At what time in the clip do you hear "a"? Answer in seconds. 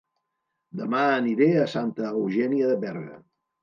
1.59-1.69